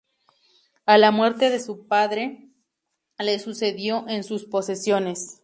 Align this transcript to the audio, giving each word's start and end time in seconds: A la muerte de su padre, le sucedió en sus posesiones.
A 0.87 0.97
la 0.97 1.11
muerte 1.11 1.51
de 1.51 1.59
su 1.59 1.85
padre, 1.87 2.49
le 3.19 3.37
sucedió 3.37 4.05
en 4.09 4.23
sus 4.23 4.45
posesiones. 4.45 5.37